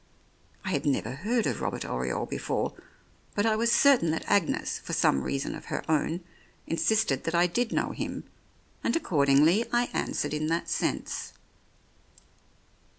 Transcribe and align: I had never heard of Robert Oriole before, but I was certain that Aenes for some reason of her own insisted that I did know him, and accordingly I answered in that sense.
I 0.65 0.69
had 0.71 0.83
never 0.83 1.11
heard 1.11 1.45
of 1.45 1.61
Robert 1.61 1.85
Oriole 1.85 2.25
before, 2.25 2.73
but 3.35 3.45
I 3.45 3.55
was 3.55 3.71
certain 3.71 4.09
that 4.09 4.25
Aenes 4.31 4.79
for 4.79 4.93
some 4.93 5.21
reason 5.21 5.53
of 5.53 5.65
her 5.65 5.83
own 5.87 6.23
insisted 6.65 7.23
that 7.25 7.35
I 7.35 7.45
did 7.45 7.71
know 7.71 7.91
him, 7.91 8.23
and 8.83 8.95
accordingly 8.95 9.63
I 9.71 9.91
answered 9.93 10.33
in 10.33 10.47
that 10.47 10.69
sense. 10.71 11.33